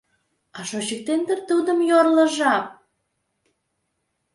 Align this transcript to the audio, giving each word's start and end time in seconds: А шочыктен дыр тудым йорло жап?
А 0.57 0.59
шочыктен 0.69 1.21
дыр 1.27 1.39
тудым 1.49 1.79
йорло 1.89 2.25
жап? 2.37 2.65